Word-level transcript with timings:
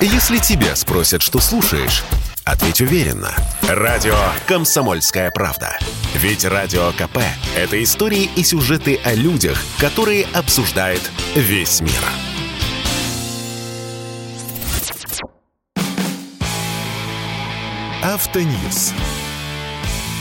Если 0.00 0.36
тебя 0.38 0.76
спросят, 0.76 1.22
что 1.22 1.40
слушаешь, 1.40 2.04
ответь 2.44 2.82
уверенно. 2.82 3.34
Радио 3.62 4.14
«Комсомольская 4.46 5.30
правда». 5.30 5.78
Ведь 6.14 6.44
Радио 6.44 6.92
КП– 6.92 7.18
это 7.56 7.82
истории 7.82 8.28
и 8.36 8.44
сюжеты 8.44 9.00
о 9.04 9.14
людях, 9.14 9.58
которые 9.78 10.26
обсуждает 10.34 11.00
весь 11.34 11.80
мир. 11.80 11.92
Автоньюз. 18.02 18.92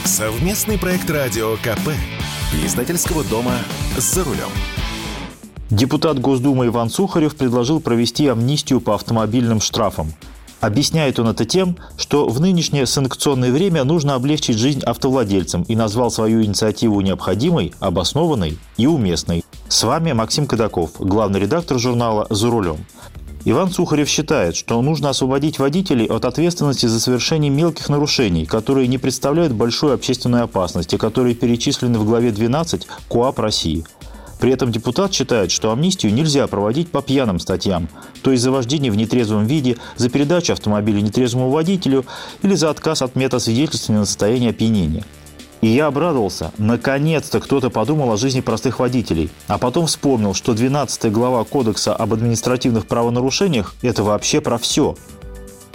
Совместный 0.06 0.78
проект 0.78 1.10
Радио 1.10 1.58
КП. 1.58 1.90
Издательского 2.64 3.26
дома 3.26 3.58
«За 3.98 4.24
рулем». 4.24 4.50
Депутат 5.72 6.20
Госдумы 6.20 6.68
Иван 6.68 6.92
Сухарев 6.92 7.36
предложил 7.36 7.80
провести 7.80 8.28
амнистию 8.28 8.80
по 8.80 8.94
автомобильным 8.94 9.60
штрафам. 9.60 10.14
Объясняет 10.62 11.20
он 11.20 11.28
это 11.28 11.44
тем, 11.44 11.78
что 11.98 12.28
в 12.28 12.40
нынешнее 12.40 12.86
санкционное 12.86 13.52
время 13.52 13.84
нужно 13.84 14.14
облегчить 14.14 14.60
жизнь 14.60 14.82
автовладельцам 14.82 15.64
и 15.64 15.76
назвал 15.76 16.12
свою 16.12 16.44
инициативу 16.44 17.02
необходимой, 17.02 17.74
обоснованной 17.80 18.60
и 18.78 18.86
уместной. 18.86 19.44
С 19.68 19.84
вами 19.84 20.12
Максим 20.12 20.46
Кадаков, 20.46 20.92
главный 21.00 21.40
редактор 21.40 21.80
журнала 21.80 22.28
«За 22.30 22.52
рулем». 22.52 22.86
Иван 23.48 23.72
Сухарев 23.72 24.10
считает, 24.10 24.56
что 24.56 24.82
нужно 24.82 25.10
освободить 25.10 25.60
водителей 25.60 26.08
от 26.08 26.26
ответственности 26.26 26.88
за 26.88 27.00
совершение 27.00 27.52
мелких 27.52 27.90
нарушений, 27.90 28.46
которые 28.46 28.88
не 28.88 28.98
представляют 28.98 29.54
большой 29.54 29.94
общественной 29.94 30.42
опасности, 30.42 30.98
которые 30.98 31.36
перечислены 31.36 32.00
в 32.00 32.06
главе 32.06 32.32
12 32.32 32.88
КОАП 33.08 33.40
России. 33.40 33.86
При 34.40 34.52
этом 34.52 34.72
депутат 34.72 35.14
считает, 35.14 35.52
что 35.52 35.72
амнистию 35.72 36.14
нельзя 36.14 36.46
проводить 36.48 36.92
по 36.92 37.02
пьяным 37.02 37.40
статьям, 37.40 37.88
то 38.22 38.32
есть 38.32 38.44
за 38.44 38.52
вождение 38.52 38.92
в 38.92 38.98
нетрезвом 38.98 39.46
виде, 39.46 39.78
за 39.96 40.10
передачу 40.10 40.54
автомобиля 40.54 41.02
нетрезвому 41.02 41.50
водителю 41.50 42.06
или 42.42 42.56
за 42.56 42.70
отказ 42.70 43.02
от 43.02 43.16
метасвидетельствования 43.16 44.02
на 44.02 44.06
состояние 44.06 44.52
опьянения. 44.52 45.04
И 45.62 45.68
я 45.68 45.88
обрадовался. 45.88 46.52
Наконец-то 46.60 47.40
кто-то 47.40 47.72
подумал 47.72 48.12
о 48.12 48.18
жизни 48.18 48.42
простых 48.42 48.80
водителей. 48.80 49.32
А 49.48 49.58
потом 49.58 49.88
вспомнил, 49.88 50.36
что 50.36 50.54
12 50.54 51.12
глава 51.12 51.44
Кодекса 51.44 51.96
об 51.96 52.14
административных 52.14 52.86
правонарушениях– 52.86 53.74
это 53.82 54.04
вообще 54.04 54.42
про 54.42 54.60
все. 54.60 54.96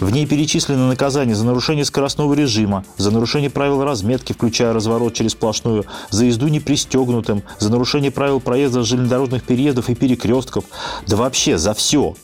В 0.01 0.09
ней 0.09 0.25
перечислены 0.25 0.87
наказания 0.87 1.35
за 1.35 1.45
нарушение 1.45 1.85
скоростного 1.85 2.33
режима, 2.33 2.83
за 2.97 3.11
нарушение 3.11 3.51
правил 3.51 3.83
разметки, 3.83 4.33
включая 4.33 4.73
разворот 4.73 5.13
через 5.13 5.33
сплошную, 5.33 5.85
за 6.09 6.25
езду 6.25 6.47
непристегнутым, 6.47 7.43
за 7.59 7.69
нарушение 7.69 8.09
правил 8.09 8.39
проезда 8.39 8.81
железнодорожных 8.81 9.43
переездов 9.43 9.89
и 9.91 9.95
перекрестков. 9.95 10.65
Да 11.05 11.17
вообще 11.17 11.59
за 11.59 11.75
все. 11.75 12.15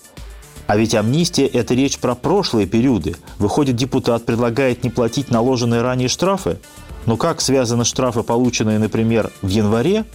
А 0.66 0.76
ведь 0.76 0.96
амнистия– 0.96 1.46
это 1.54 1.76
речь 1.76 2.00
про 2.00 2.16
прошлые 2.16 2.66
периоды. 2.66 3.16
Выходит, 3.38 3.76
депутат 3.76 4.26
предлагает 4.26 4.84
не 4.84 4.90
платить 4.90 5.30
наложенные 5.30 5.84
ранее 5.84 6.10
штрафы? 6.10 6.58
Но 7.06 7.16
как 7.16 7.42
связаны 7.42 7.86
штрафы, 7.86 8.24
полученные, 8.24 8.80
например, 8.80 9.32
в 9.44 9.50
январе, 9.50 10.06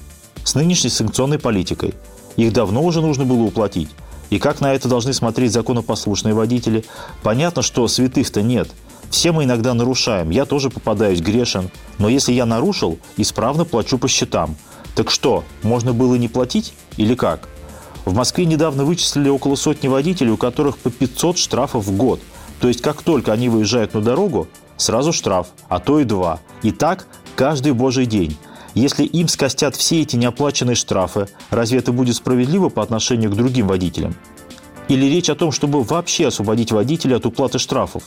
с 0.43 0.57
нынешней 0.57 0.91
санкционной 0.91 1.39
политикой? 1.39 1.95
Их 2.37 2.53
давно 2.53 2.83
уже 2.83 3.01
нужно 3.01 3.25
было 3.25 3.43
уплатить. 3.43 3.91
И 4.33 4.39
как 4.39 4.63
на 4.63 4.73
это 4.73 4.89
должны 4.89 5.13
смотреть 5.13 5.53
законопослушные 5.53 6.33
водители? 6.33 6.87
Понятно, 7.23 7.61
что 7.61 7.87
святых-то 7.87 8.41
нет. 8.41 8.71
Все 9.11 9.31
мы 9.31 9.45
иногда 9.45 9.75
нарушаем. 9.75 10.31
Я 10.31 10.47
тоже 10.47 10.71
попадаюсь 10.71 11.21
грешен. 11.21 11.69
Но 11.99 12.09
если 12.09 12.33
я 12.33 12.47
нарушил, 12.47 12.99
исправно 13.19 13.67
плачу 13.67 13.99
по 13.99 14.09
счетам. 14.09 14.57
Так 14.95 15.11
что, 15.11 15.45
можно 15.63 15.93
было 15.93 16.15
не 16.15 16.29
платить 16.29 16.73
или 16.97 17.15
как? 17.15 17.47
В 18.07 18.15
Москве 18.15 18.47
недавно 18.47 18.87
вычислили 18.87 19.29
около 19.29 19.55
сотни 19.55 19.89
водителей, 19.89 20.33
у 20.33 20.39
которых 20.39 20.79
по 20.79 20.91
500 20.91 21.37
штрафов 21.37 21.85
в 21.85 21.95
год. 21.95 22.19
То 22.59 22.69
есть, 22.69 22.81
как 22.81 23.03
только 23.03 23.35
они 23.35 23.51
выезжают 23.51 23.93
на 23.93 24.01
дорогу, 24.01 24.49
сразу 24.79 25.13
штраф, 25.13 25.49
а 25.69 25.79
то 25.79 26.01
и 26.01 26.05
два. 26.05 26.41
И 26.63 26.73
так 26.73 27.07
каждый 27.37 27.73
божий 27.73 28.07
день. 28.07 28.39
Если 28.75 29.05
им 29.05 29.29
скостят 29.29 29.77
все 29.77 30.01
эти 30.01 30.17
неоплаченные 30.17 30.75
штрафы, 30.75 31.29
разве 31.51 31.79
это 31.79 31.93
будет 31.93 32.17
справедливо 32.17 32.69
по 32.69 32.83
отношению 32.83 33.31
к 33.31 33.37
другим 33.37 33.69
водителям? 33.69 34.15
Или 34.89 35.07
речь 35.07 35.31
о 35.31 35.35
том, 35.35 35.53
чтобы 35.53 35.83
вообще 35.83 36.29
освободить 36.29 36.73
водителя 36.73 37.17
от 37.17 37.27
уплаты 37.27 37.59
штрафов? 37.59 38.05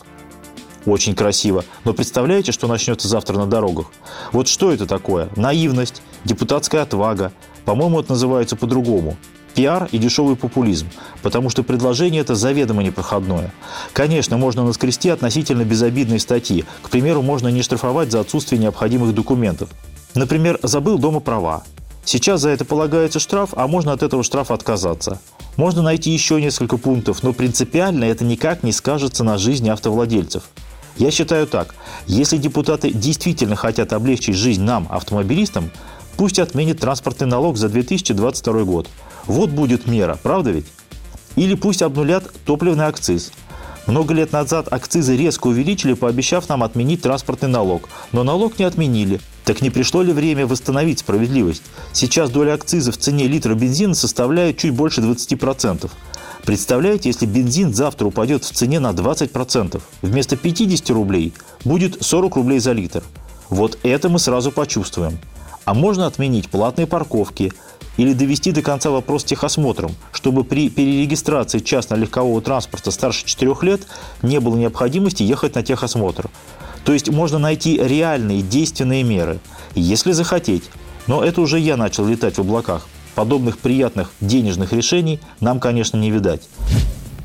Очень 0.86 1.16
красиво. 1.16 1.64
Но 1.84 1.94
представляете, 1.94 2.52
что 2.52 2.68
начнется 2.68 3.08
завтра 3.08 3.38
на 3.38 3.48
дорогах? 3.48 3.88
Вот 4.31 4.48
что 4.48 4.72
это 4.72 4.86
такое? 4.86 5.30
Наивность, 5.36 6.02
депутатская 6.25 6.84
отвага. 6.84 7.31
По-моему, 7.66 8.00
это 8.00 8.12
называется 8.12 8.56
по-другому 8.56 9.18
пиар 9.56 9.88
и 9.92 9.98
дешевый 9.98 10.36
популизм, 10.36 10.88
потому 11.24 11.50
что 11.50 11.64
предложение 11.64 12.22
это 12.22 12.36
заведомо 12.36 12.84
непроходное. 12.84 13.52
Конечно, 13.94 14.38
можно 14.38 14.64
наскрести 14.64 15.09
относительно 15.09 15.64
безобидные 15.64 16.20
статьи. 16.20 16.66
К 16.84 16.90
примеру, 16.90 17.22
можно 17.22 17.48
не 17.48 17.64
штрафовать 17.64 18.12
за 18.12 18.20
отсутствие 18.20 18.62
необходимых 18.62 19.16
документов. 19.16 19.70
Например, 20.16 20.59
забыл 20.64 20.98
дома 20.98 21.20
права. 21.20 21.64
Сейчас 22.03 22.42
за 22.42 22.50
это 22.50 22.66
полагается 22.66 23.20
штраф, 23.20 23.52
а 23.56 23.68
можно 23.68 23.92
от 23.92 24.03
этого 24.03 24.24
штрафа 24.24 24.53
отказаться. 24.53 25.20
Можно 25.58 25.81
найти 25.81 26.12
еще 26.12 26.42
несколько 26.42 26.78
пунктов, 26.78 27.24
но 27.24 27.34
принципиально 27.34 28.06
это 28.06 28.24
никак 28.24 28.64
не 28.64 28.72
скажется 28.72 29.24
на 29.24 29.38
жизни 29.38 29.70
автовладельцев. 29.70 30.44
Я 30.98 31.12
считаю 31.12 31.46
так. 31.48 31.75
Если 32.08 32.38
депутаты 32.38 32.92
действительно 32.92 33.56
хотят 33.56 33.94
облегчить 33.94 34.36
жизнь 34.36 34.64
нам, 34.64 34.88
автомобилистам, 34.90 35.70
пусть 36.18 36.40
отменят 36.40 36.80
транспортный 36.80 37.28
налог 37.28 37.58
за 37.58 37.70
2022 37.70 38.64
год– 38.64 38.88
вот 39.28 39.50
будет 39.50 39.88
мера, 39.88 40.18
правда 40.22 40.52
ведь? 40.52 40.68
Или 41.36 41.56
пусть 41.56 41.81
обнулят 41.81 42.31
топливный 42.46 42.86
акциз. 42.86 43.31
Много 43.88 44.16
лет 44.16 44.31
назад 44.31 44.68
акцизы 44.72 45.16
резко 45.16 45.47
увеличили, 45.47 45.94
пообещав 45.94 46.50
нам 46.50 46.63
отменить 46.63 47.03
транспортный 47.03 47.50
налог. 47.50 47.88
Но 48.12 48.23
налог 48.23 48.57
не 48.57 48.66
отменили. 48.66 49.19
Так 49.44 49.62
не 49.62 49.69
пришло 49.69 50.01
ли 50.01 50.12
время 50.12 50.47
восстановить 50.47 51.00
справедливость? 51.00 51.62
Сейчас 51.94 52.31
доля 52.31 52.53
акциза 52.53 52.91
в 52.91 52.97
цене 52.97 53.28
литра 53.28 53.53
бензина 53.53 53.94
составляет 53.94 54.57
чуть 54.57 54.74
больше 54.74 55.01
20%. 55.01 55.90
Представляете, 56.45 57.09
если 57.09 57.28
бензин 57.28 57.74
завтра 57.74 58.07
упадет 58.07 58.44
в 58.44 58.51
цене 58.51 58.79
на 58.79 58.91
20%, 58.91 59.81
вместо 60.01 60.35
50 60.35 60.90
рублей 60.90 61.34
будет 61.63 62.03
40 62.03 62.35
рублей 62.35 62.59
за 62.59 62.72
литр. 62.72 63.03
Вот 63.50 63.78
это 63.84 64.09
мы 64.09 64.18
сразу 64.18 64.51
почувствуем. 64.51 65.19
А 65.66 65.74
можно 65.74 66.07
отменить 66.07 66.50
платные 66.50 66.88
парковки, 66.88 67.51
или 67.97 68.13
довести 68.13 68.51
до 68.51 68.61
конца 68.61 68.89
вопрос 68.89 69.23
техосмотром, 69.23 69.91
чтобы 70.11 70.44
при 70.44 70.69
перерегистрации 70.69 71.59
частно-легкового 71.59 72.41
транспорта 72.41 72.91
старше 72.91 73.25
4 73.25 73.56
лет 73.61 73.81
не 74.22 74.39
было 74.39 74.56
необходимости 74.56 75.23
ехать 75.23 75.56
на 75.56 75.63
техосмотр. 75.63 76.29
То 76.83 76.94
есть 76.94 77.09
можно 77.09 77.39
найти 77.39 77.78
реальные 77.78 78.41
действенные 78.41 79.03
меры, 79.03 79.39
если 79.73 80.11
захотеть. 80.11 80.63
Но 81.07 81.23
это 81.23 81.41
уже 81.41 81.59
я 81.59 81.78
начал 81.78 82.06
летать 82.06 82.38
в 82.38 82.41
облаках. 82.41 82.88
Подобных 83.16 83.59
приятных 83.59 84.12
денежных 84.19 84.73
решений 84.73 85.19
нам, 85.39 85.59
конечно, 85.59 85.97
не 85.97 86.12
видать. 86.12 86.50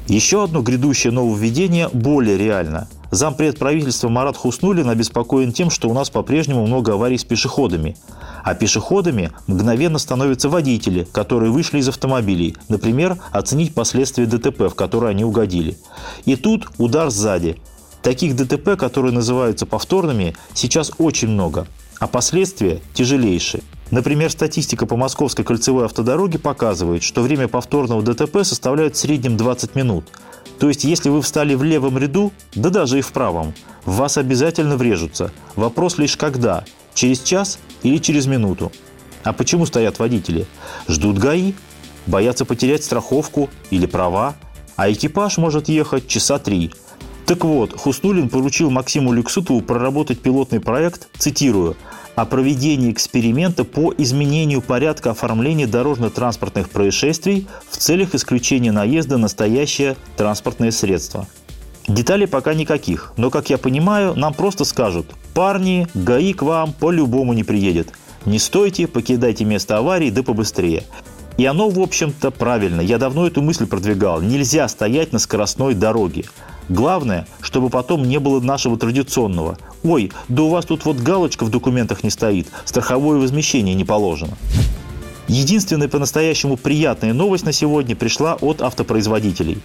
Еще 0.06 0.44
одно 0.44 0.62
грядущее 0.62 1.12
нововведение 1.12 1.88
более 1.88 2.38
реально– 2.38 2.88
Зампред 3.10 3.58
правительства 3.58 4.08
Марат 4.08 4.36
Хуснулин 4.36 4.88
обеспокоен 4.88 5.52
тем, 5.52 5.68
что 5.68 5.88
у 5.88 5.92
нас 5.92 6.10
по-прежнему 6.10 6.64
много 6.66 6.92
аварий 6.92 7.18
с 7.18 7.24
пешеходами. 7.24 7.96
А 8.44 8.54
пешеходами 8.54 9.32
мгновенно 9.48 9.98
становятся 9.98 10.48
водители, 10.48 11.06
которые 11.12 11.50
вышли 11.50 11.78
из 11.78 11.88
автомобилей, 11.88 12.56
например, 12.68 13.18
оценить 13.32 13.74
последствия 13.74 14.26
ДТП, 14.26 14.70
в 14.70 14.74
которое 14.74 15.08
они 15.08 15.24
угодили. 15.24 15.76
И 16.24 16.36
тут 16.36 16.68
удар 16.78 17.10
сзади. 17.10 17.58
Таких 18.02 18.36
ДТП, 18.36 18.76
которые 18.78 19.12
называются 19.12 19.66
повторными, 19.66 20.36
сейчас 20.54 20.92
очень 20.98 21.28
много, 21.28 21.66
а 21.98 22.06
последствия 22.06 22.80
тяжелейшие. 22.94 23.62
Например, 23.90 24.30
статистика 24.30 24.86
по 24.86 24.96
Московской 24.96 25.44
кольцевой 25.44 25.86
автодороге 25.86 26.38
показывает, 26.38 27.02
что 27.02 27.22
время 27.22 27.48
повторного 27.48 28.02
ДТП 28.02 28.44
составляет 28.44 28.96
в 28.96 28.98
среднем 28.98 29.36
20 29.36 29.74
минут– 29.74 30.04
то 30.60 30.68
есть, 30.68 30.84
если 30.84 31.08
вы 31.08 31.22
встали 31.22 31.54
в 31.54 31.62
левом 31.62 31.96
ряду, 31.96 32.32
да 32.54 32.68
даже 32.68 32.98
и 32.98 33.00
в 33.00 33.12
правом, 33.12 33.54
в 33.86 33.96
вас 33.96 34.18
обязательно 34.18 34.76
врежутся. 34.76 35.32
Вопрос 35.56 35.96
лишь 35.96 36.18
когда– 36.18 36.64
через 36.94 37.20
час 37.20 37.58
или 37.82 37.96
через 37.96 38.26
минуту. 38.26 38.70
А 39.24 39.32
почему 39.32 39.64
стоят 39.64 39.98
водители? 39.98 40.46
Ждут 40.86 41.16
ГАИ, 41.16 41.54
боятся 42.06 42.44
потерять 42.44 42.84
страховку 42.84 43.48
или 43.70 43.86
права, 43.86 44.34
а 44.76 44.92
экипаж 44.92 45.38
может 45.38 45.70
ехать 45.70 46.06
часа 46.06 46.38
три. 46.38 46.72
Так 47.24 47.42
вот, 47.42 47.74
Хуснулин 47.74 48.28
поручил 48.28 48.70
Максиму 48.70 49.14
Люксутову 49.14 49.62
проработать 49.62 50.20
пилотный 50.20 50.60
проект, 50.60 51.08
цитирую, 51.16 51.74
о 52.20 52.26
проведении 52.26 52.92
эксперимента 52.92 53.64
по 53.64 53.94
изменению 53.96 54.60
порядка 54.60 55.12
оформления 55.12 55.66
дорожно-транспортных 55.66 56.68
происшествий 56.68 57.46
в 57.70 57.78
целях 57.78 58.14
исключения 58.14 58.72
наезда 58.72 59.16
на 59.16 59.22
настоящее 59.22 59.96
транспортное 60.18 60.70
средство. 60.70 61.26
Деталей 61.88 62.26
пока 62.26 62.52
никаких, 62.52 63.14
но, 63.16 63.30
как 63.30 63.48
я 63.48 63.56
понимаю, 63.56 64.14
нам 64.16 64.34
просто 64.34 64.66
скажут 64.66 65.06
«Парни, 65.32 65.86
ГАИ 65.94 66.34
к 66.34 66.42
вам 66.42 66.74
по-любому 66.74 67.32
не 67.32 67.42
приедет. 67.42 67.94
Не 68.26 68.38
стойте, 68.38 68.86
покидайте 68.86 69.46
место 69.46 69.78
аварии, 69.78 70.10
да 70.10 70.22
побыстрее». 70.22 70.82
И 71.38 71.46
оно, 71.46 71.70
в 71.70 71.80
общем-то, 71.80 72.32
правильно. 72.32 72.82
Я 72.82 72.98
давно 72.98 73.26
эту 73.26 73.40
мысль 73.40 73.66
продвигал. 73.66 74.20
Нельзя 74.20 74.68
стоять 74.68 75.14
на 75.14 75.18
скоростной 75.18 75.72
дороге. 75.72 76.26
Главное, 76.68 77.26
чтобы 77.40 77.70
потом 77.70 78.04
не 78.04 78.18
было 78.18 78.40
нашего 78.40 78.76
традиционного. 78.76 79.56
Ой, 79.82 80.12
да 80.28 80.42
у 80.42 80.48
вас 80.50 80.66
тут 80.66 80.84
вот 80.84 80.98
галочка 80.98 81.44
в 81.44 81.50
документах 81.50 82.04
не 82.04 82.10
стоит, 82.10 82.48
страховое 82.64 83.18
возмещение 83.18 83.74
не 83.74 83.84
положено. 83.84 84.36
Единственная 85.26 85.88
по-настоящему 85.88 86.56
приятная 86.56 87.14
новость 87.14 87.44
на 87.44 87.52
сегодня 87.52 87.96
пришла 87.96 88.34
от 88.34 88.60
автопроизводителей. 88.60 89.58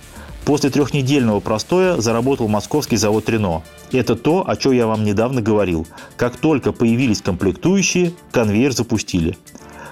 После 0.45 0.69
трехнедельного 0.69 1.39
простоя 1.39 1.99
заработал 1.99 2.47
московский 2.47 2.97
завод 2.97 3.27
«Рено». 3.27 3.63
Это 3.91 4.15
то, 4.15 4.47
о 4.47 4.55
чем 4.55 4.73
я 4.73 4.85
вам 4.85 5.03
недавно 5.03 5.41
говорил. 5.41 5.87
Как 6.17 6.37
только 6.37 6.71
появились 6.71 7.21
комплектующие, 7.21 8.13
конвейер 8.31 8.71
запустили. 8.71 9.37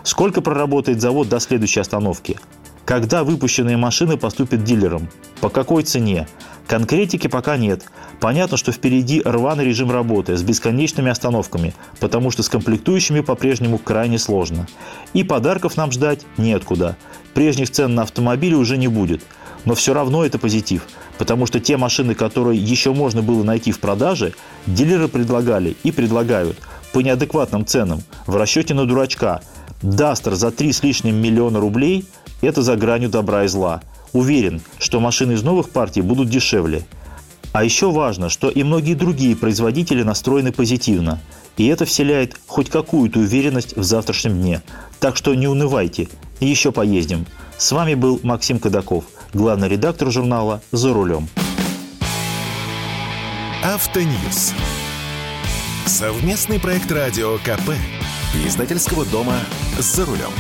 Сколько 0.04 0.42
проработает 0.42 1.02
завод 1.02 1.28
до 1.28 1.40
следующей 1.40 1.80
остановки? 1.80 2.40
Когда 2.86 3.24
выпущенные 3.24 3.78
машины 3.78 4.18
поступят 4.18 4.64
дилерам? 4.64 5.08
По 5.40 5.50
какой 5.50 5.84
цене? 5.84 6.28
Конкретики 6.68 7.28
пока 7.28 7.56
нет. 7.56 7.86
Понятно, 8.20 8.58
что 8.58 8.74
впереди 8.74 9.22
рваный 9.24 9.66
режим 9.66 9.90
работы 9.90 10.36
с 10.36 10.44
бесконечными 10.44 11.10
остановками, 11.10 11.74
потому 12.00 12.30
что 12.30 12.44
с 12.44 12.50
комплектующими 12.50 13.22
по-прежнему 13.22 13.78
крайне 13.78 14.20
сложно. 14.20 14.68
И 15.14 15.24
подарков 15.24 15.78
нам 15.78 15.92
ждать 15.92 16.26
неоткуда. 16.38 16.98
Прежних 17.34 17.70
цен 17.70 17.96
на 17.96 18.04
автомобили 18.04 18.54
уже 18.54 18.78
не 18.78 18.90
будет. 18.90 19.24
Но 19.64 19.76
все 19.76 19.94
равно 19.94 20.26
это 20.26 20.38
позитив, 20.38 20.86
потому 21.18 21.46
что 21.46 21.62
те 21.62 21.78
машины, 21.78 22.16
которые 22.16 22.60
еще 22.60 22.94
можно 22.94 23.22
было 23.22 23.44
найти 23.44 23.72
в 23.72 23.80
продаже, 23.80 24.34
дилеры 24.68 25.08
предлагали 25.08 25.78
и 25.84 25.92
предлагают 25.92 26.58
по 26.92 27.00
неадекватным 27.00 27.66
ценам, 27.66 28.04
в 28.28 28.36
расчете 28.36 28.74
на 28.74 28.86
дурачка– 28.86 29.40
Дастер 29.84 30.36
за 30.36 30.52
3 30.52 30.72
с 30.72 30.82
лишним 30.82 31.18
миллиона 31.18 31.60
рублей– 31.60 32.06
это 32.46 32.62
за 32.62 32.76
гранью 32.76 33.10
добра 33.10 33.46
и 33.46 33.48
зла. 33.48 33.82
Уверен, 34.12 34.62
что 34.78 35.00
машины 35.00 35.34
из 35.34 35.44
новых 35.44 35.70
партий 35.70 36.02
будут 36.02 36.30
дешевле. 36.30 36.86
А 37.52 37.64
еще 37.64 37.92
важно, 37.92 38.30
что 38.30 38.50
и 38.50 38.64
многие 38.64 38.96
другие 38.96 39.36
производители 39.36 40.04
настроены 40.04 40.52
позитивно. 40.52 41.20
И 41.56 41.68
это 41.68 41.86
вселяет 41.86 42.36
хоть 42.48 42.70
какую-то 42.70 43.20
уверенность 43.20 43.78
в 43.78 43.84
завтрашнем 43.84 44.34
дне. 44.42 44.62
Так 45.00 45.16
что 45.16 45.36
не 45.36 45.48
унывайте, 45.48 46.10
еще 46.40 46.72
поездим. 46.72 47.26
С 47.58 47.72
вами 47.72 47.94
был 47.94 48.20
Максим 48.24 48.60
Кадаков, 48.60 49.06
главный 49.34 49.70
редактор 49.70 50.12
журнала 50.12 50.62
«За 50.72 50.94
рулем». 50.94 51.28
Автоньюз. 53.64 54.54
Совместный 55.86 56.60
проект 56.60 56.92
радио 56.92 57.38
КП. 57.38 57.72
Издательского 58.46 59.06
дома 59.06 59.36
«За 59.78 60.06
рулем». 60.06 60.32